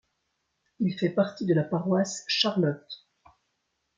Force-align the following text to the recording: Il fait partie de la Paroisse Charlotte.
Il 0.79 0.97
fait 0.97 1.11
partie 1.11 1.45
de 1.45 1.53
la 1.53 1.61
Paroisse 1.63 2.23
Charlotte. 2.25 3.07